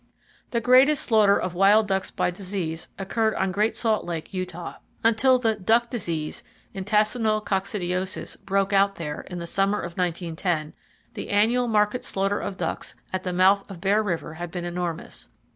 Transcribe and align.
The 0.49 0.59
greatest 0.61 1.03
slaughter 1.03 1.39
of 1.39 1.53
wild 1.53 1.87
ducks 1.87 2.09
by 2.09 2.31
disease 2.31 2.87
occurred 2.97 3.35
on 3.35 3.51
Great 3.51 3.75
Salt 3.75 4.03
Lake, 4.03 4.33
Utah. 4.33 4.77
Until 5.03 5.37
the 5.37 5.53
"duck 5.53 5.91
disease" 5.91 6.43
(intestinal 6.73 7.39
coccidiosis) 7.39 8.35
broke 8.37 8.73
out 8.73 8.95
there, 8.95 9.21
in 9.29 9.37
the 9.37 9.45
summer 9.45 9.77
of 9.79 9.99
1910, 9.99 10.73
the 11.13 11.29
annual 11.29 11.67
market 11.67 12.03
slaughter 12.03 12.39
of 12.39 12.57
ducks 12.57 12.95
at 13.13 13.21
the 13.21 13.31
mouth 13.31 13.63
of 13.69 13.79
Bear 13.79 14.01
River 14.01 14.33
had 14.33 14.49
been 14.49 14.65
enormous. 14.65 15.29